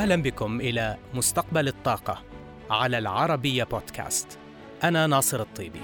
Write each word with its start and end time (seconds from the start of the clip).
أهلا 0.00 0.16
بكم 0.16 0.60
إلى 0.60 0.96
مستقبل 1.14 1.68
الطاقة 1.68 2.22
على 2.70 2.98
العربية 2.98 3.64
بودكاست. 3.64 4.38
أنا 4.84 5.06
ناصر 5.06 5.40
الطيبي. 5.40 5.80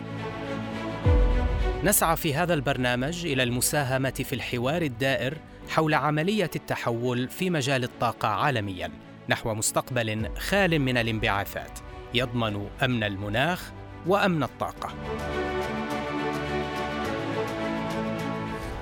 نسعى 1.84 2.16
في 2.16 2.34
هذا 2.34 2.54
البرنامج 2.54 3.26
إلى 3.26 3.42
المساهمة 3.42 4.10
في 4.10 4.32
الحوار 4.32 4.82
الدائر 4.82 5.38
حول 5.68 5.94
عملية 5.94 6.50
التحول 6.56 7.28
في 7.28 7.50
مجال 7.50 7.84
الطاقة 7.84 8.28
عالميا 8.28 8.90
نحو 9.28 9.54
مستقبل 9.54 10.28
خال 10.38 10.78
من 10.78 10.96
الانبعاثات 10.96 11.78
يضمن 12.14 12.68
أمن 12.82 13.04
المناخ 13.04 13.72
وأمن 14.06 14.42
الطاقة. 14.42 14.94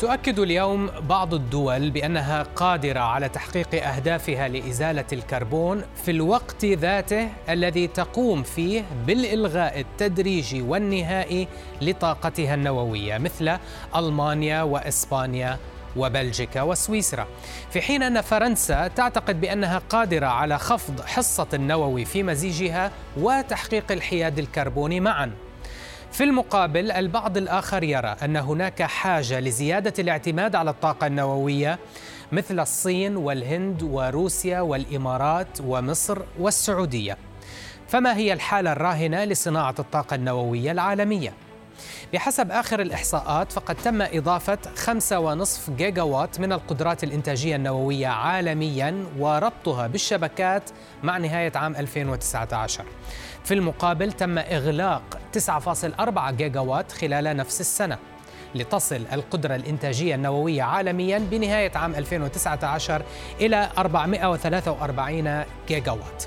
تؤكد 0.05 0.39
اليوم 0.39 0.91
بعض 1.01 1.35
الدول 1.35 1.91
بأنها 1.91 2.43
قادرة 2.43 3.01
على 3.01 3.29
تحقيق 3.29 3.87
أهدافها 3.87 4.49
لإزالة 4.49 5.05
الكربون 5.13 5.83
في 6.05 6.11
الوقت 6.11 6.65
ذاته 6.65 7.29
الذي 7.49 7.87
تقوم 7.87 8.43
فيه 8.43 8.85
بالإلغاء 9.07 9.81
التدريجي 9.81 10.63
والنهائي 10.63 11.49
لطاقتها 11.81 12.55
النووية 12.55 13.19
مثل 13.19 13.59
ألمانيا 13.97 14.63
وإسبانيا 14.63 15.59
وبلجيكا 15.97 16.63
وسويسرا. 16.63 17.27
في 17.71 17.83
حين 17.83 18.03
أن 18.03 18.21
فرنسا 18.21 18.89
تعتقد 18.89 19.41
بأنها 19.41 19.79
قادرة 19.79 20.27
على 20.27 20.59
خفض 20.59 21.01
حصة 21.01 21.49
النووي 21.55 22.05
في 22.05 22.23
مزيجها 22.23 22.91
وتحقيق 23.17 23.93
الحياد 23.93 24.39
الكربوني 24.39 25.01
معا. 25.01 25.31
في 26.15 26.25
المقابل 26.25 26.91
البعض 26.91 27.37
الآخر 27.37 27.83
يرى 27.83 28.17
أن 28.23 28.37
هناك 28.37 28.83
حاجة 28.83 29.41
لزيادة 29.41 29.93
الاعتماد 29.99 30.57
على 30.57 30.71
الطاقة 30.71 31.07
النووية 31.07 31.79
مثل 32.33 32.61
الصين 32.61 33.17
والهند 33.17 33.83
وروسيا 33.83 34.61
والإمارات 34.61 35.49
ومصر 35.65 36.23
والسعودية 36.39 37.17
فما 37.89 38.17
هي 38.17 38.33
الحالة 38.33 38.73
الراهنة 38.73 39.25
لصناعة 39.25 39.75
الطاقة 39.79 40.15
النووية 40.15 40.73
العالمية؟ 40.73 41.33
بحسب 42.13 42.51
آخر 42.51 42.81
الإحصاءات 42.81 43.53
فقد 43.53 43.75
تم 43.75 44.03
إضافة 44.03 44.59
5.5 44.87 45.71
جيجا 45.71 46.03
وات 46.03 46.41
من 46.41 46.53
القدرات 46.53 47.05
الإنتاجية 47.05 47.57
النووية 47.57 48.07
عالميا 48.07 49.05
وربطها 49.19 49.87
بالشبكات 49.87 50.71
مع 51.03 51.19
نهاية 51.19 51.53
عام 51.55 51.77
2019 51.77 52.85
في 53.45 53.55
المقابل 53.55 54.13
تم 54.13 54.39
إغلاق 54.39 55.03
9.4 55.39 56.31
جيجا 56.31 56.61
وات 56.61 56.93
خلال 56.93 57.37
نفس 57.37 57.61
السنة 57.61 57.99
لتصل 58.55 59.03
القدرة 59.13 59.55
الإنتاجية 59.55 60.15
النووية 60.15 60.63
عالميا 60.63 61.19
بنهاية 61.19 61.73
عام 61.75 61.95
2019 61.95 63.03
إلى 63.41 63.69
443 63.79 65.45
جيجا 65.69 65.93
وات 65.93 66.25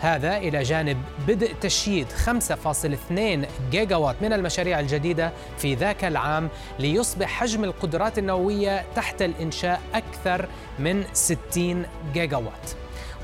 هذا 0.00 0.36
إلى 0.36 0.62
جانب 0.62 1.02
بدء 1.28 1.54
تشييد 1.60 2.06
5.2 2.12 3.14
جيجا 3.70 3.96
وات 3.96 4.16
من 4.22 4.32
المشاريع 4.32 4.80
الجديدة 4.80 5.32
في 5.58 5.74
ذاك 5.74 6.04
العام 6.04 6.48
ليصبح 6.78 7.28
حجم 7.28 7.64
القدرات 7.64 8.18
النووية 8.18 8.84
تحت 8.96 9.22
الإنشاء 9.22 9.80
أكثر 9.94 10.48
من 10.78 11.04
60 11.12 11.86
جيجا 12.14 12.36
وات 12.36 12.70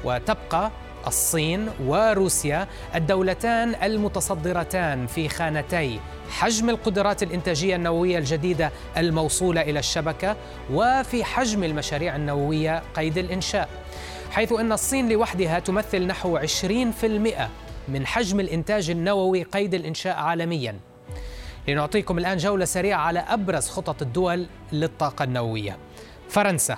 وتبقى 0.05 0.71
الصين 1.07 1.69
وروسيا 1.85 2.67
الدولتان 2.95 3.75
المتصدرتان 3.83 5.07
في 5.07 5.29
خانتي 5.29 6.01
حجم 6.31 6.71
القدرات 6.71 7.23
الإنتاجية 7.23 7.77
النووية 7.77 8.19
الجديدة 8.19 8.71
الموصولة 8.97 9.61
إلى 9.61 9.79
الشبكة 9.79 10.37
وفي 10.73 11.25
حجم 11.25 11.65
المشاريع 11.65 12.17
النووية 12.17 12.83
قيد 12.97 13.19
الإنشاء. 13.19 13.69
حيث 14.37 14.53
إن 14.53 14.73
الصين 14.73 15.09
لوحدها 15.09 15.59
تمثل 15.59 16.07
نحو 16.07 16.39
20% 16.39 17.49
من 17.89 18.07
حجم 18.07 18.41
الإنتاج 18.41 18.91
النووي 18.91 19.43
قيد 19.43 19.75
الإنشاء 19.75 20.17
عالميا. 20.17 20.79
لنعطيكم 21.69 22.19
الآن 22.19 22.37
جولة 22.37 22.65
سريعة 22.65 22.99
على 22.99 23.19
أبرز 23.19 23.69
خطط 23.69 24.03
الدول 24.03 24.47
للطاقة 24.73 25.23
النووية. 25.25 25.77
فرنسا. 26.29 26.77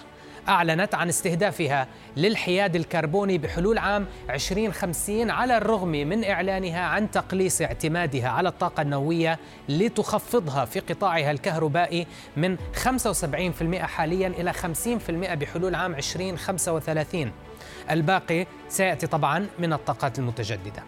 أعلنت 0.48 0.94
عن 0.94 1.08
استهدافها 1.08 1.88
للحياد 2.16 2.76
الكربوني 2.76 3.38
بحلول 3.38 3.78
عام 3.78 4.06
2050 4.30 5.30
على 5.30 5.56
الرغم 5.56 5.88
من 5.88 6.24
إعلانها 6.24 6.80
عن 6.80 7.10
تقليص 7.10 7.62
اعتمادها 7.62 8.28
على 8.28 8.48
الطاقة 8.48 8.82
النووية 8.82 9.38
لتخفضها 9.68 10.64
في 10.64 10.80
قطاعها 10.80 11.30
الكهربائي 11.30 12.06
من 12.36 12.56
75% 12.56 13.74
حاليا 13.76 14.28
إلى 14.28 14.52
50% 14.52 15.10
بحلول 15.34 15.74
عام 15.74 15.94
2035 15.94 17.32
الباقي 17.90 18.46
سيأتي 18.68 19.06
طبعا 19.06 19.46
من 19.58 19.72
الطاقات 19.72 20.18
المتجددة. 20.18 20.82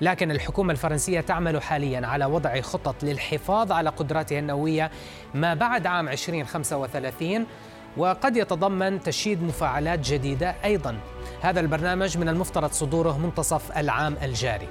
لكن 0.00 0.30
الحكومة 0.30 0.72
الفرنسية 0.72 1.20
تعمل 1.20 1.62
حاليا 1.62 2.06
على 2.06 2.24
وضع 2.24 2.60
خطط 2.60 3.04
للحفاظ 3.04 3.72
على 3.72 3.90
قدراتها 3.90 4.38
النووية 4.38 4.90
ما 5.34 5.54
بعد 5.54 5.86
عام 5.86 6.08
2035 6.08 7.46
وقد 7.96 8.36
يتضمن 8.36 9.02
تشييد 9.02 9.42
مفاعلات 9.42 10.00
جديدة 10.00 10.54
أيضا. 10.64 10.98
هذا 11.40 11.60
البرنامج 11.60 12.18
من 12.18 12.28
المفترض 12.28 12.70
صدوره 12.70 13.18
منتصف 13.18 13.78
العام 13.78 14.16
الجاري. 14.22 14.68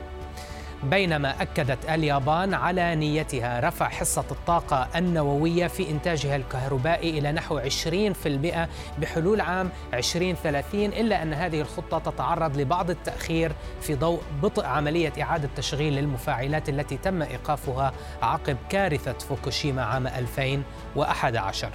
بينما 0.84 1.41
أكدت 1.41 1.90
اليابان 1.90 2.53
على 2.53 2.96
نيتها 2.96 3.59
رفع 3.59 3.90
حصة 3.90 4.25
الطاقة 4.31 4.88
النووية 4.96 5.68
في 5.68 5.90
إنتاجها 5.90 6.35
الكهربائي 6.35 7.19
إلى 7.19 7.31
نحو 7.31 7.59
20% 7.59 8.68
بحلول 9.00 9.41
عام 9.41 9.69
2030 9.94 10.86
إلا 10.86 11.24
أن 11.24 11.34
هذه 11.34 11.62
الخطة 11.62 12.12
تتعرض 12.12 12.57
لبعض 12.57 12.90
التأخير 12.90 13.51
في 13.81 13.96
ضوء 13.96 14.22
بطء 14.44 14.66
عملية 14.66 15.13
إعادة 15.22 15.50
تشغيل 15.56 15.97
المفاعلات 16.00 16.69
التي 16.69 16.97
تم 16.97 17.22
إيقافها 17.22 17.94
عقب 18.22 18.57
كارثة 18.69 19.13
فوكوشيما 19.13 19.84
عام 19.84 20.07
2011 20.07 21.69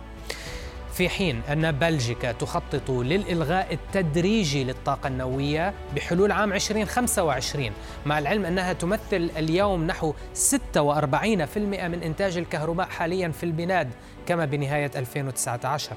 في 0.94 1.08
حين 1.08 1.42
أن 1.52 1.72
بلجيكا 1.72 2.32
تخطط 2.32 2.90
للإلغاء 2.90 3.74
التدريجي 3.74 4.64
للطاقة 4.64 5.06
النووية 5.06 5.74
بحلول 5.96 6.32
عام 6.32 6.52
2025 6.52 7.70
مع 8.06 8.18
العلم 8.18 8.44
أنها 8.44 8.72
تمثل 8.72 9.30
اليوم 9.36 9.86
نحو 9.86 10.14
46% 10.52 10.58
من 11.56 12.02
إنتاج 12.04 12.36
الكهرباء 12.36 12.86
حاليا 12.86 13.28
في 13.28 13.44
البلاد 13.44 13.90
كما 14.26 14.44
بنهاية 14.44 14.90
2019 14.96 15.96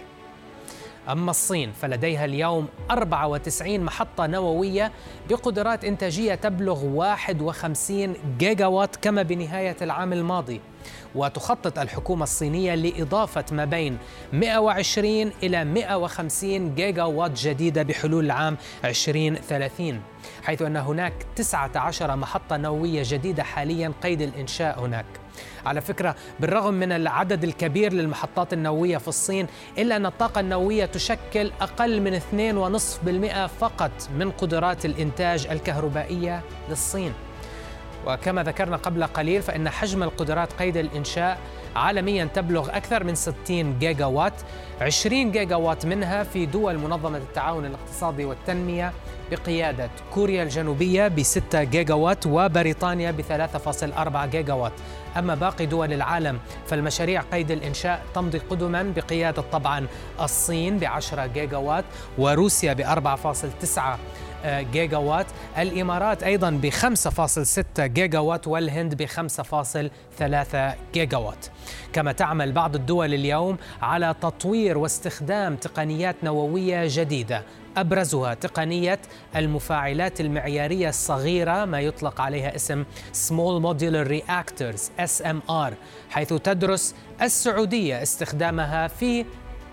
أما 1.09 1.31
الصين 1.31 1.71
فلديها 1.71 2.25
اليوم 2.25 2.67
94 2.91 3.79
محطة 3.79 4.27
نووية 4.27 4.91
بقدرات 5.29 5.85
إنتاجية 5.85 6.35
تبلغ 6.35 6.85
51 6.85 8.13
جيجا 8.39 8.65
وات 8.65 8.95
كما 8.95 9.21
بنهاية 9.21 9.75
العام 9.81 10.13
الماضي. 10.13 10.61
وتخطط 11.15 11.79
الحكومة 11.79 12.23
الصينية 12.23 12.75
لإضافة 12.75 13.45
ما 13.51 13.65
بين 13.65 13.97
120 14.33 15.31
إلى 15.43 15.65
150 15.65 16.75
جيجا 16.75 17.03
وات 17.03 17.31
جديدة 17.39 17.83
بحلول 17.83 18.25
العام 18.25 18.57
2030 18.85 20.01
حيث 20.43 20.61
أن 20.61 20.77
هناك 20.77 21.13
19 21.35 22.15
محطة 22.15 22.57
نووية 22.57 23.03
جديدة 23.05 23.43
حاليا 23.43 23.93
قيد 24.03 24.21
الإنشاء 24.21 24.79
هناك. 24.79 25.05
على 25.65 25.81
فكرة 25.81 26.15
بالرغم 26.39 26.73
من 26.73 26.91
العدد 26.91 27.43
الكبير 27.43 27.93
للمحطات 27.93 28.53
النووية 28.53 28.97
في 28.97 29.07
الصين 29.07 29.47
إلا 29.77 29.95
أن 29.95 30.05
الطاقة 30.05 30.39
النووية 30.39 30.85
تشكل 30.85 31.51
أقل 31.61 32.01
من 32.01 32.19
2.5% 32.19 33.47
فقط 33.59 33.91
من 34.17 34.31
قدرات 34.31 34.85
الإنتاج 34.85 35.47
الكهربائية 35.47 36.41
للصين. 36.69 37.13
وكما 38.05 38.43
ذكرنا 38.43 38.77
قبل 38.77 39.03
قليل 39.03 39.41
فإن 39.41 39.69
حجم 39.69 40.03
القدرات 40.03 40.53
قيد 40.53 40.77
الإنشاء 40.77 41.37
عالميا 41.75 42.29
تبلغ 42.35 42.69
أكثر 42.69 43.03
من 43.03 43.15
60 43.15 43.79
جيجا 43.79 44.05
وات 44.05 44.33
20 44.81 45.31
جيجا 45.31 45.55
وات 45.55 45.85
منها 45.85 46.23
في 46.23 46.45
دول 46.45 46.77
منظمة 46.77 47.17
التعاون 47.17 47.65
الاقتصادي 47.65 48.25
والتنمية 48.25 48.93
بقيادة 49.31 49.89
كوريا 50.13 50.43
الجنوبية 50.43 51.07
ب 51.07 51.23
6 51.23 51.63
جيجا 51.63 51.93
وات 51.93 52.25
وبريطانيا 52.25 53.11
ب 53.11 53.21
3.4 53.21 54.25
جيجا 54.25 54.53
وات 54.53 54.71
أما 55.17 55.35
باقي 55.35 55.65
دول 55.65 55.93
العالم 55.93 56.39
فالمشاريع 56.67 57.21
قيد 57.21 57.51
الإنشاء 57.51 58.01
تمضي 58.15 58.37
قدما 58.37 58.93
بقيادة 58.95 59.41
طبعا 59.41 59.87
الصين 60.21 60.77
ب 60.77 60.83
10 60.83 61.25
جيجا 61.25 61.57
وات 61.57 61.85
وروسيا 62.17 62.73
ب 62.73 62.81
4.9 62.81 63.79
جيجا 64.45 64.97
وات 64.97 65.25
الإمارات 65.57 66.23
أيضا 66.23 66.49
ب 66.49 66.69
5.6 66.69 67.81
جيجا 67.81 68.19
وات 68.19 68.47
والهند 68.47 68.95
ب 68.95 69.05
5.3 69.05 70.75
جيجا 70.93 71.17
وات 71.17 71.45
كما 71.93 72.11
تعمل 72.11 72.51
بعض 72.51 72.75
الدول 72.75 73.13
اليوم 73.13 73.57
على 73.81 74.15
تطوير 74.21 74.77
واستخدام 74.77 75.55
تقنيات 75.55 76.15
نووية 76.23 76.83
جديدة. 76.85 77.43
أبرزها 77.77 78.33
تقنية 78.33 78.99
المفاعلات 79.35 80.21
المعيارية 80.21 80.89
الصغيرة 80.89 81.65
ما 81.65 81.79
يطلق 81.79 82.21
عليها 82.21 82.55
اسم 82.55 82.83
Small 83.13 83.61
Modular 83.63 84.07
Reactors 84.11 84.81
SMR 85.01 85.73
حيث 86.09 86.33
تدرس 86.33 86.95
السعودية 87.21 88.01
استخدامها 88.01 88.87
في 88.87 89.25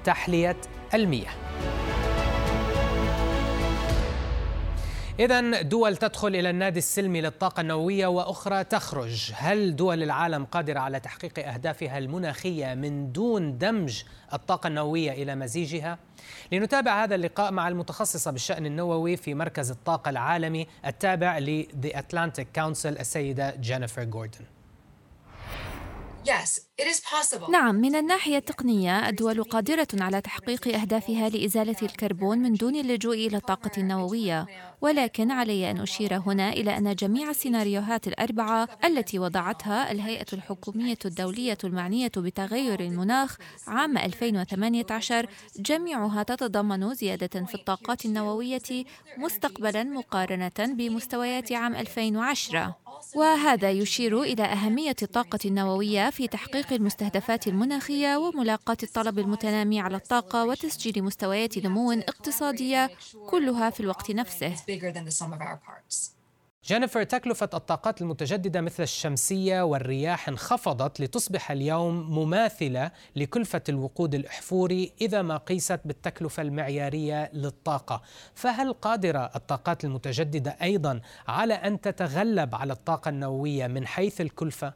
تحلية 0.05 0.57
المياه. 0.95 1.33
إذا 5.21 5.63
دول 5.63 5.97
تدخل 5.97 6.29
إلى 6.29 6.51
النادي 6.51 6.79
السلمي 6.79 7.21
للطاقة 7.21 7.61
النووية 7.61 8.07
وأخرى 8.07 8.65
تخرج، 8.65 9.33
هل 9.35 9.77
دول 9.77 10.03
العالم 10.03 10.45
قادرة 10.45 10.81
على 10.81 11.01
تحقيق 11.01 11.49
أهدافها 11.49 11.99
المناخية 11.99 12.75
من 12.75 13.13
دون 13.13 13.59
دمج 13.59 14.03
الطاقة 14.33 14.67
النووية 14.67 15.13
إلى 15.13 15.35
مزيجها؟ 15.35 15.99
لنتابع 16.53 17.05
هذا 17.05 17.15
اللقاء 17.15 17.53
مع 17.53 17.69
المتخصصة 17.69 18.31
بالشأن 18.31 18.67
النووي 18.67 19.17
في 19.17 19.35
مركز 19.35 19.71
الطاقة 19.71 20.09
العالمي 20.09 20.67
التابع 20.87 21.39
ل 21.39 21.54
The 21.54 21.99
Atlantic 21.99 22.49
Council 22.55 22.99
السيدة 22.99 23.57
جينيفر 23.57 24.05
جوردن. 24.05 24.45
نعم 27.51 27.75
من 27.75 27.95
الناحية 27.95 28.37
التقنية 28.37 29.09
الدول 29.09 29.43
قادرة 29.43 29.87
على 30.01 30.21
تحقيق 30.21 30.69
أهدافها 30.69 31.29
لإزالة 31.29 31.77
الكربون 31.83 32.39
من 32.39 32.55
دون 32.55 32.77
اللجوء 32.77 33.15
إلى 33.15 33.37
الطاقة 33.37 33.71
النووية. 33.79 34.47
ولكن 34.81 35.31
علي 35.31 35.71
أن 35.71 35.81
أشير 35.81 36.17
هنا 36.17 36.53
إلى 36.53 36.79
أن 36.79 36.95
جميع 36.95 37.31
السيناريوهات 37.31 38.09
الأربعة 38.09 38.69
التي 38.85 39.19
وضعتها 39.19 39.93
الهيئة 39.93 40.27
الحكومية 40.33 40.99
الدولية 41.05 41.59
المعنية 41.65 42.13
بتغير 42.17 42.81
المناخ 42.81 43.37
عام 43.67 43.99
2018 43.99 45.27
جميعها 45.57 46.23
تتضمن 46.23 46.95
زيادة 46.95 47.45
في 47.45 47.55
الطاقات 47.55 48.05
النووية 48.05 48.85
مستقبلا 49.19 49.85
مقارنة 49.85 50.53
بمستويات 50.59 51.53
عام 51.53 51.75
2010 51.75 52.84
وهذا 53.15 53.71
يشير 53.71 54.23
إلى 54.23 54.43
أهمية 54.45 54.97
الطاقة 55.03 55.39
النووية 55.45 56.11
في 56.11 56.29
تحقيق 56.29 56.73
المستهدفات 56.73 57.47
المناخية 57.47 58.17
وملاقاة 58.17 58.77
الطلب 58.83 59.19
المتنامي 59.19 59.81
على 59.81 59.97
الطاقة 59.97 60.45
وتسجيل 60.45 61.03
مستويات 61.05 61.59
نمو 61.59 61.93
اقتصادية 61.93 62.91
كلها 63.27 63.71
في 63.71 63.81
الوقت 63.81 64.11
نفسه. 64.11 64.55
جينيفر 66.67 67.03
تكلفة 67.03 67.51
الطاقات 67.55 68.03
المتجددة 68.03 68.61
مثل 68.61 68.83
الشمسية 68.83 69.63
والرياح 69.63 70.29
انخفضت 70.29 71.01
لتصبح 71.01 71.51
اليوم 71.51 71.95
مماثلة 72.19 72.91
لكلفة 73.17 73.63
الوقود 73.69 74.15
الأحفوري 74.15 74.93
إذا 75.01 75.23
ما 75.23 75.37
قيست 75.37 75.81
بالتكلفة 75.85 76.43
المعيارية 76.43 77.31
للطاقة 77.33 78.03
فهل 78.35 78.73
قادرة 78.73 79.31
الطاقات 79.37 79.85
المتجددة 79.85 80.57
أيضا 80.63 81.01
على 81.29 81.55
أن 81.55 81.81
تتغلب 81.81 82.55
على 82.55 82.73
الطاقة 82.73 83.09
النووية 83.09 83.67
من 83.67 83.87
حيث 83.87 84.21
الكلفة؟ 84.21 84.73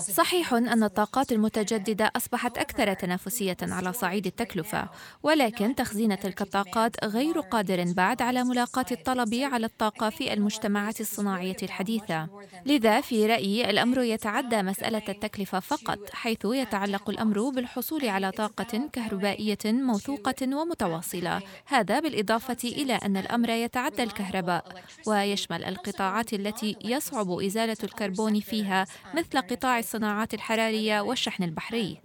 صحيح 0.00 0.52
أن 0.52 0.82
الطاقات 0.82 1.32
المتجددة 1.32 2.12
أصبحت 2.16 2.58
أكثر 2.58 2.94
تنافسية 2.94 3.56
على 3.62 3.92
صعيد 3.92 4.26
التكلفة، 4.26 4.88
ولكن 5.22 5.74
تخزين 5.74 6.18
تلك 6.18 6.42
الطاقات 6.42 7.04
غير 7.04 7.40
قادر 7.40 7.92
بعد 7.92 8.22
على 8.22 8.44
ملاقاة 8.44 8.86
الطلب 8.92 9.34
على 9.34 9.66
الطاقة 9.66 10.10
في 10.10 10.32
المجتمعات 10.32 11.00
الصناعية 11.00 11.56
الحديثة. 11.62 12.28
لذا 12.66 13.00
في 13.00 13.26
رأيي 13.26 13.70
الأمر 13.70 14.02
يتعدى 14.02 14.62
مسألة 14.62 15.02
التكلفة 15.08 15.60
فقط، 15.60 15.98
حيث 16.12 16.44
يتعلق 16.44 17.10
الأمر 17.10 17.50
بالحصول 17.50 18.08
على 18.08 18.30
طاقة 18.30 18.88
كهربائية 18.92 19.58
موثوقة 19.64 20.56
ومتواصلة. 20.56 21.42
هذا 21.66 22.00
بالإضافة 22.00 22.56
إلى 22.64 22.94
أن 22.94 23.16
الأمر 23.16 23.48
يتعدى 23.50 24.02
الكهرباء 24.02 24.82
ويشمل 25.06 25.64
القطاعات 25.64 26.32
التي 26.32 26.76
يصعب 26.84 27.30
إزالة 27.30 27.76
الكربون 27.84 28.16
الكربون 28.16 28.40
فيها 28.66 28.86
مثل 29.14 29.38
قطاع 29.40 29.78
الصناعات 29.78 30.34
الحرارية 30.34 31.00
والشحن 31.00 31.42
البحري. 31.42 32.00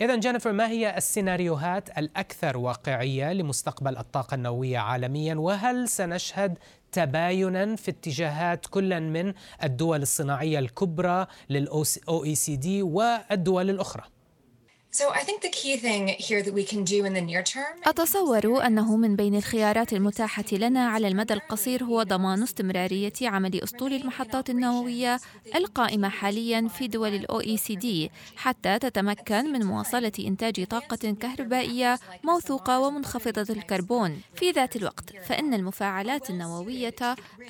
إذا 0.00 0.16
جينيفر 0.16 0.52
ما 0.52 0.68
هي 0.68 0.96
السيناريوهات 0.96 1.98
الأكثر 1.98 2.56
واقعية 2.56 3.32
لمستقبل 3.32 3.96
الطاقة 3.96 4.34
النووية 4.34 4.78
عالميا 4.78 5.34
وهل 5.34 5.88
سنشهد 5.88 6.58
تباينا 6.92 7.76
في 7.76 7.90
اتجاهات 7.90 8.66
كل 8.66 9.00
من 9.00 9.34
الدول 9.64 10.02
الصناعية 10.02 10.58
الكبرى 10.58 11.26
لل 11.50 11.84
OECD 12.24 12.82
والدول 12.82 13.70
الأخرى؟ 13.70 14.02
أتصور 17.86 18.66
أنه 18.66 18.96
من 18.96 19.16
بين 19.16 19.34
الخيارات 19.36 19.92
المتاحة 19.92 20.44
لنا 20.52 20.88
على 20.88 21.08
المدى 21.08 21.34
القصير 21.34 21.84
هو 21.84 22.02
ضمان 22.02 22.42
استمرارية 22.42 23.12
عمل 23.22 23.62
أسطول 23.62 23.92
المحطات 23.92 24.50
النووية 24.50 25.20
القائمة 25.54 26.08
حاليا 26.08 26.68
في 26.68 26.88
دول 26.88 27.14
ال 27.14 27.40
OECD 27.40 28.10
حتى 28.36 28.78
تتمكن 28.78 29.52
من 29.52 29.66
مواصلة 29.66 30.12
إنتاج 30.20 30.66
طاقة 30.66 30.96
كهربائية 31.20 31.98
موثوقة 32.24 32.80
ومنخفضة 32.80 33.54
الكربون. 33.54 34.20
في 34.34 34.50
ذات 34.50 34.76
الوقت 34.76 35.16
فإن 35.26 35.54
المفاعلات 35.54 36.30
النووية 36.30 36.94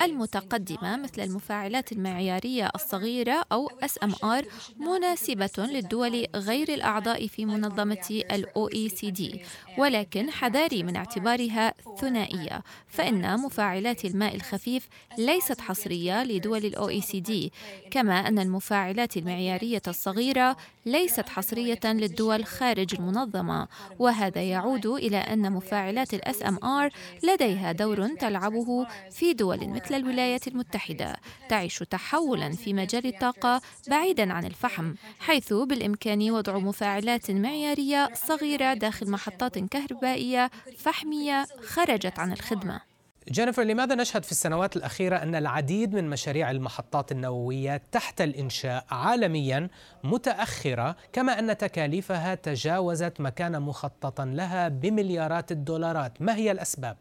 المتقدمة 0.01 0.97
مثل 0.97 1.21
المفاعلات 1.21 1.91
المعيارية 1.91 2.71
الصغيرة 2.75 3.45
أو 3.51 3.69
SMR 3.69 4.45
مناسبة 4.79 5.49
للدول 5.57 6.25
غير 6.35 6.73
الأعضاء 6.73 7.30
في 7.31 7.45
منظمة 7.45 8.23
ال 8.31 8.45
OECD 8.45 9.39
ولكن 9.77 10.29
حذاري 10.29 10.83
من 10.83 10.95
اعتبارها 10.95 11.73
ثنائية 11.99 12.63
فإن 12.87 13.39
مفاعلات 13.39 14.05
الماء 14.05 14.35
الخفيف 14.35 14.87
ليست 15.17 15.61
حصرية 15.61 16.23
لدول 16.23 16.65
ال 16.65 16.75
OECD 16.75 17.49
كما 17.91 18.27
أن 18.27 18.39
المفاعلات 18.39 19.17
المعيارية 19.17 19.81
الصغيرة 19.87 20.57
ليست 20.85 21.29
حصرية 21.29 21.79
للدول 21.85 22.45
خارج 22.45 22.95
المنظمة 22.95 23.67
وهذا 23.99 24.41
يعود 24.41 24.85
إلى 24.85 25.17
أن 25.17 25.51
مفاعلات 25.51 26.13
ال 26.13 26.21
SMR 26.21 26.93
لديها 27.23 27.71
دور 27.71 28.07
تلعبه 28.15 28.87
في 29.11 29.33
دول 29.33 29.69
مثل 29.69 29.95
الولايات 29.95 30.47
المتحدة 30.47 31.15
تعيش 31.49 31.79
تحولا 31.79 32.51
في 32.51 32.73
مجال 32.73 33.05
الطاقة 33.05 33.61
بعيدا 33.87 34.33
عن 34.33 34.45
الفحم 34.45 34.93
حيث 35.19 35.53
بالإمكان 35.53 36.31
وضع 36.31 36.57
مفاعلات 36.57 37.20
معيارية 37.29 38.09
صغيرة 38.13 38.73
داخل 38.73 39.11
محطات 39.11 39.59
كهربائية 39.59 40.51
فحمية 40.77 41.45
خرجت 41.65 42.19
عن 42.19 42.31
الخدمة 42.31 42.81
جينيفر 43.29 43.63
لماذا 43.63 43.95
نشهد 43.95 44.23
في 44.23 44.31
السنوات 44.31 44.75
الأخيرة 44.75 45.15
أن 45.15 45.35
العديد 45.35 45.93
من 45.93 46.09
مشاريع 46.09 46.51
المحطات 46.51 47.11
النووية 47.11 47.81
تحت 47.91 48.21
الإنشاء 48.21 48.85
عالميا 48.91 49.69
متأخرة 50.03 50.95
كما 51.13 51.39
أن 51.39 51.57
تكاليفها 51.57 52.35
تجاوزت 52.35 53.21
ما 53.21 53.29
كان 53.29 53.61
مخططا 53.61 54.25
لها 54.25 54.67
بمليارات 54.67 55.51
الدولارات 55.51 56.21
ما 56.21 56.35
هي 56.35 56.51
الأسباب؟ 56.51 56.97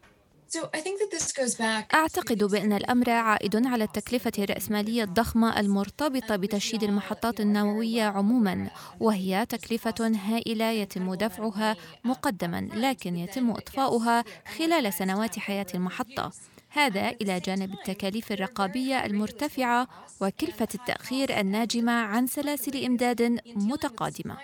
أعتقد 1.94 2.44
بأن 2.44 2.72
الأمر 2.72 3.10
عائد 3.10 3.66
على 3.66 3.84
التكلفة 3.84 4.32
الرأسمالية 4.38 5.04
الضخمة 5.04 5.60
المرتبطة 5.60 6.36
بتشييد 6.36 6.82
المحطات 6.82 7.40
النووية 7.40 8.02
عموما 8.02 8.70
وهي 9.00 9.46
تكلفة 9.46 10.12
هائلة 10.28 10.70
يتم 10.70 11.14
دفعها 11.14 11.76
مقدما 12.04 12.68
لكن 12.74 13.16
يتم 13.16 13.50
إطفاؤها 13.50 14.24
خلال 14.58 14.92
سنوات 14.92 15.38
حياة 15.38 15.66
المحطة. 15.74 16.32
هذا 16.68 17.08
إلى 17.08 17.40
جانب 17.40 17.72
التكاليف 17.72 18.32
الرقابية 18.32 19.04
المرتفعة 19.04 19.88
وكلفة 20.20 20.68
التأخير 20.74 21.40
الناجمة 21.40 21.92
عن 21.92 22.26
سلاسل 22.26 22.84
إمداد 22.84 23.40
متقادمة. 23.56 24.36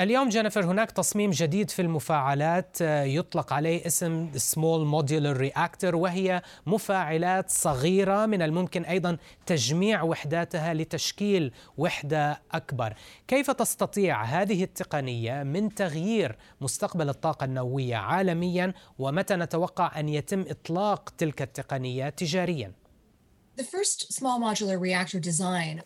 اليوم 0.00 0.28
جينيفر 0.28 0.64
هناك 0.64 0.90
تصميم 0.90 1.30
جديد 1.30 1.70
في 1.70 1.82
المفاعلات 1.82 2.76
آه، 2.82 3.02
يطلق 3.02 3.52
عليه 3.52 3.86
اسم 3.86 4.30
Small 4.32 4.92
Modular 4.92 5.50
Reactor 5.50 5.94
وهي 5.94 6.42
مفاعلات 6.66 7.50
صغيرة 7.50 8.26
من 8.26 8.42
الممكن 8.42 8.84
أيضا 8.84 9.16
تجميع 9.46 10.02
وحداتها 10.02 10.74
لتشكيل 10.74 11.52
وحدة 11.78 12.42
أكبر 12.52 12.94
كيف 13.28 13.50
تستطيع 13.50 14.22
هذه 14.22 14.64
التقنية 14.64 15.42
من 15.42 15.74
تغيير 15.74 16.36
مستقبل 16.60 17.08
الطاقة 17.08 17.44
النووية 17.44 17.96
عالميا 17.96 18.74
ومتى 18.98 19.36
نتوقع 19.36 20.00
أن 20.00 20.08
يتم 20.08 20.44
إطلاق 20.48 21.10
تلك 21.18 21.42
التقنية 21.42 22.08
تجارياً؟ 22.08 22.81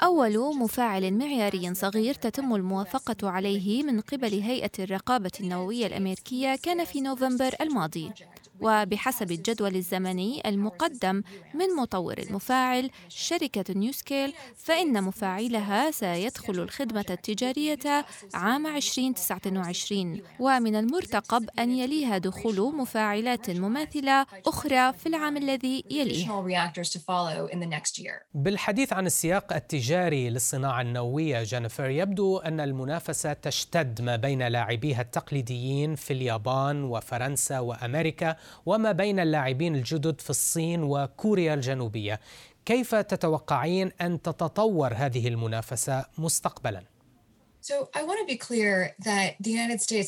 أول 0.03 0.57
مفاعل 0.57 1.13
معياري 1.13 1.75
صغير 1.75 2.15
تتم 2.15 2.55
الموافقة 2.55 3.31
عليه 3.31 3.83
من 3.83 4.01
قبل 4.01 4.41
هيئة 4.41 4.71
الرقابة 4.79 5.31
النووية 5.41 5.87
الأمريكية 5.87 6.57
كان 6.57 6.85
في 6.85 7.01
نوفمبر 7.01 7.55
الماضي. 7.61 8.13
وبحسب 8.61 9.31
الجدول 9.31 9.77
الزمني 9.77 10.43
المقدم 10.49 11.23
من 11.55 11.67
مطور 11.79 12.19
المفاعل 12.19 12.91
شركة 13.09 13.65
نيوسكيل 13.75 14.33
فإن 14.57 15.05
مفاعلها 15.05 15.91
سيدخل 15.91 16.53
الخدمة 16.61 17.05
التجارية 17.11 18.05
عام 18.35 18.67
2029 18.67 20.21
ومن 20.41 20.77
المرتقب 20.77 21.49
أن 21.59 21.71
يليها 21.71 22.19
دخول 22.19 22.75
مفاعلات 22.75 23.51
مماثلة 23.51 24.27
أخرى 24.47 24.93
في 24.93 25.07
العام 25.07 25.37
الذي 25.37 25.85
يليه. 25.91 26.27
بالحديث 28.35 28.93
عن 28.93 29.07
السياق 29.07 29.53
التجاري 29.53 30.31
للصناعة 30.31 30.81
النووية 30.81 31.43
جينيفر 31.43 31.91
يبدو 31.91 32.39
أن 32.39 32.61
المنافسة 32.61 33.33
تشتد 33.33 34.03
ما 34.03 34.17
بين 34.17 34.43
لاعبيها 34.43 35.01
التقليديين 35.03 35.95
في 35.95 36.13
اليابان 36.13 36.85
وفرنسا 36.85 37.59
وأمريكا 37.59 38.37
وما 38.67 38.93
بين 38.93 39.21
اللاعبين 39.21 39.77
الجدد 39.77 40.21
في 40.21 40.31
الصين 40.31 40.83
وكوريا 40.83 41.55
الجنوبية 41.55 42.21
كيف 42.65 42.95
تتوقعين 42.95 43.93
أن 44.01 44.23
تتطور 44.23 44.95
هذه 44.95 45.29
المنافسة 45.29 46.05
مستقبلاً؟ 46.19 46.96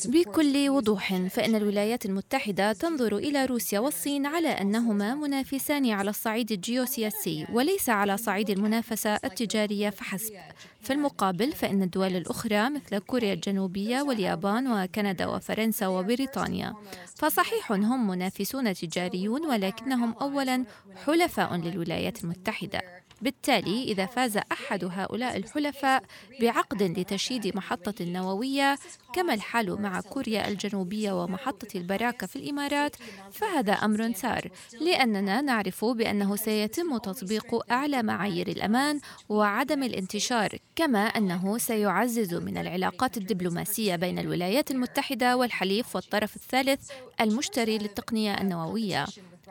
بكل 0.07 0.69
وضوح 0.69 1.13
فإن 1.27 1.55
الولايات 1.55 2.05
المتحدة 2.05 2.73
تنظر 2.73 3.17
إلى 3.17 3.45
روسيا 3.45 3.79
والصين 3.79 4.25
على 4.25 4.47
أنهما 4.47 5.15
منافسان 5.15 5.89
على 5.91 6.09
الصعيد 6.09 6.51
الجيوسياسي 6.51 7.47
وليس 7.53 7.89
على 7.89 8.17
صعيد 8.17 8.49
المنافسة 8.49 9.15
التجارية 9.15 9.89
فحسب. 9.89 10.33
في 10.81 10.93
المقابل 10.93 11.51
فإن 11.51 11.83
الدول 11.83 12.15
الأخرى 12.15 12.69
مثل 12.69 12.99
كوريا 12.99 13.33
الجنوبية 13.33 14.01
واليابان 14.01 14.67
وكندا 14.83 15.25
وفرنسا 15.27 15.87
وبريطانيا 15.87 16.73
فصحيح 17.15 17.71
هم 17.71 18.07
منافسون 18.07 18.73
تجاريون 18.73 19.45
ولكنهم 19.45 20.13
أولا 20.21 20.65
حلفاء 21.05 21.55
للولايات 21.55 22.23
المتحدة. 22.23 22.81
بالتالي 23.21 23.83
إذا 23.83 24.05
فاز 24.05 24.37
أحد 24.37 24.85
هؤلاء 24.91 25.37
الحلفاء 25.37 26.03
بعقد 26.41 26.83
لتشييد 26.83 27.55
محطة 27.55 28.05
نووية 28.05 28.77
كما 29.13 29.33
الحال 29.33 29.81
مع 29.81 30.01
كوريا 30.01 30.47
الجنوبية 30.47 31.23
ومحطة 31.23 31.67
البراكة 31.77 32.27
في 32.27 32.35
الإمارات 32.35 32.95
فهذا 33.31 33.73
أمر 33.73 34.13
سار 34.13 34.51
لأننا 34.81 35.41
نعرف 35.41 35.85
بأنه 35.85 36.35
سيتم 36.35 36.97
تطبيق 36.97 37.71
أعلى 37.71 38.03
معايير 38.03 38.47
الأمان 38.47 38.99
وعدم 39.29 39.83
الانتشار 39.83 40.57
كما 40.75 40.99
أنه 40.99 41.57
سيعزز 41.57 42.33
من 42.33 42.57
العلاقات 42.57 43.17
الدبلوماسية 43.17 43.95
بين 43.95 44.19
الولايات 44.19 44.71
المتحدة 44.71 45.37
والحليف 45.37 45.95
والطرف 45.95 46.35
الثالث 46.35 46.91
المشتري 47.21 47.77
للتقنية 47.77 48.41
النووية. 48.41 49.05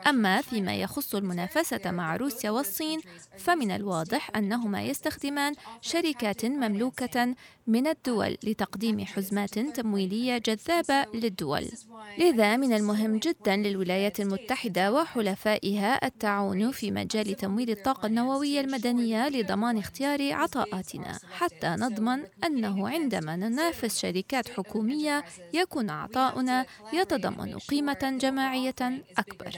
أما 0.07 0.41
فيما 0.41 0.75
يخص 0.75 1.15
المنافسة 1.15 1.91
مع 1.91 2.15
روسيا 2.15 2.51
والصين 2.51 3.01
فمن 3.37 3.71
الواضح 3.71 4.31
أنهما 4.35 4.83
يستخدمان 4.83 5.53
شركات 5.81 6.45
مملوكة 6.45 7.35
من 7.67 7.87
الدول 7.87 8.37
لتقديم 8.43 9.05
حزمات 9.05 9.59
تمويلية 9.59 10.37
جذابة 10.37 11.05
للدول. 11.13 11.65
لذا 12.17 12.57
من 12.57 12.73
المهم 12.73 13.17
جدا 13.17 13.55
للولايات 13.55 14.19
المتحدة 14.19 14.93
وحلفائها 14.93 16.05
التعاون 16.05 16.71
في 16.71 16.91
مجال 16.91 17.35
تمويل 17.35 17.69
الطاقة 17.69 18.05
النووية 18.05 18.61
المدنية 18.61 19.29
لضمان 19.29 19.77
اختيار 19.77 20.33
عطاءاتنا 20.33 21.19
حتى 21.31 21.67
نضمن 21.67 22.23
أنه 22.43 22.89
عندما 22.89 23.35
ننافس 23.35 23.99
شركات 23.99 24.49
حكومية 24.49 25.23
يكون 25.53 25.89
عطاؤنا 25.89 26.65
يتضمن 26.93 27.57
قيمة 27.57 28.17
جماعية 28.21 28.75
أكبر. 29.17 29.51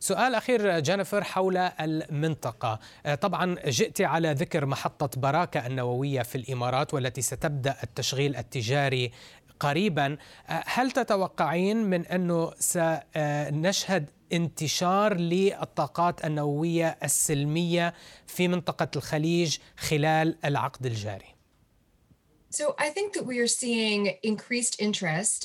سؤال 0.00 0.34
أخير 0.34 0.78
جينيفر 0.78 1.24
حول 1.24 1.56
المنطقة. 1.56 2.78
آه، 3.06 3.14
طبعا 3.14 3.56
جئت 3.66 4.00
على 4.00 4.32
ذكر 4.32 4.66
محطة 4.66 5.20
براكة 5.20 5.66
النووية 5.66 6.22
في 6.22 6.38
الإمارات 6.38 6.94
والتي 6.94 7.22
ستبدأ 7.22 7.76
التشغيل 7.82 8.36
التجاري 8.36 9.12
قريبا. 9.60 10.16
آه، 10.48 10.62
هل 10.66 10.90
تتوقعين 10.90 11.76
من 11.76 12.06
أنه 12.06 12.52
سنشهد 12.58 14.10
انتشار 14.32 15.14
للطاقات 15.14 16.24
النووية 16.24 16.98
السلمية 17.02 17.94
في 18.26 18.48
منطقة 18.48 18.88
الخليج 18.96 19.58
خلال 19.76 20.36
العقد 20.44 20.86
الجاري؟ 20.86 21.39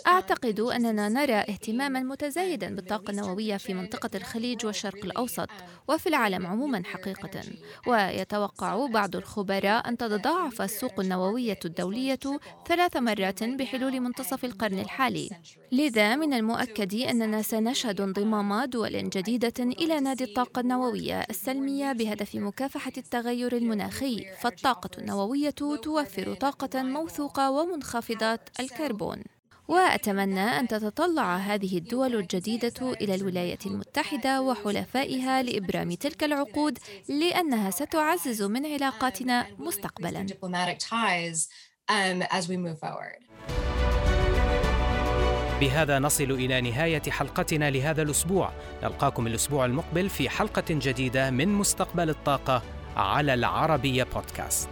أعتقد 0.07 0.59
أننا 0.59 1.09
نرى 1.09 1.33
اهتماما 1.33 1.99
متزايدا 1.99 2.75
بالطاقة 2.75 3.11
النووية 3.11 3.57
في 3.57 3.73
منطقة 3.73 4.09
الخليج 4.15 4.65
والشرق 4.65 5.05
الأوسط 5.05 5.49
وفي 5.87 6.09
العالم 6.09 6.47
عموما 6.47 6.83
حقيقة. 6.85 7.41
ويتوقع 7.87 8.85
بعض 8.85 9.15
الخبراء 9.15 9.89
أن 9.89 9.97
تتضاعف 9.97 10.61
السوق 10.61 10.99
النووية 10.99 11.59
الدولية 11.65 12.19
ثلاث 12.67 12.97
مرات 12.97 13.43
بحلول 13.43 13.99
منتصف 13.99 14.45
القرن 14.45 14.79
الحالي. 14.79 15.29
لذا 15.71 16.15
من 16.15 16.33
المؤكد 16.33 16.93
أننا 16.93 17.41
سنشهد 17.41 18.01
انضمام 18.01 18.63
دول 18.65 19.09
جديدة 19.09 19.53
إلى 19.59 19.99
نادي 19.99 20.23
الطاقة 20.23 20.59
النووية 20.59 21.21
السلمية 21.29 21.91
بهدف 21.91 22.35
مكافحة 22.35 22.93
التغير 22.97 23.57
المناخي. 23.57 24.25
فالطاقة 24.41 24.89
النووية 24.97 25.49
توفر 25.49 26.33
طاقة 26.33 26.94
موثوقة 26.95 27.51
ومنخفضة 27.51 28.39
الكربون. 28.59 29.23
وأتمنى 29.67 30.39
أن 30.59 30.67
تتطلع 30.67 31.37
هذه 31.37 31.77
الدول 31.77 32.15
الجديدة 32.15 32.93
إلى 33.01 33.15
الولايات 33.15 33.65
المتحدة 33.65 34.41
وحلفائها 34.41 35.41
لإبرام 35.41 35.93
تلك 35.93 36.23
العقود 36.23 36.77
لأنها 37.09 37.69
ستعزز 37.71 38.43
من 38.43 38.65
علاقاتنا 38.65 39.47
مستقبلا. 39.57 40.25
بهذا 45.59 45.99
نصل 45.99 46.31
إلى 46.31 46.61
نهاية 46.61 47.01
حلقتنا 47.09 47.71
لهذا 47.71 48.01
الأسبوع. 48.01 48.51
نلقاكم 48.83 49.27
الأسبوع 49.27 49.65
المقبل 49.65 50.09
في 50.09 50.29
حلقة 50.29 50.65
جديدة 50.69 51.31
من 51.31 51.47
مستقبل 51.47 52.09
الطاقة 52.09 52.61
على 52.95 53.33
العربية 53.33 54.03
بودكاست. 54.03 54.69